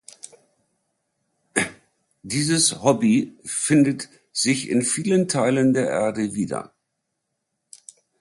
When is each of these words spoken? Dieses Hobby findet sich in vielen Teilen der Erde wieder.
Dieses 2.23 2.81
Hobby 2.81 3.37
findet 3.45 4.09
sich 4.31 4.67
in 4.67 4.81
vielen 4.81 5.27
Teilen 5.27 5.75
der 5.75 5.89
Erde 5.91 6.33
wieder. 6.33 6.73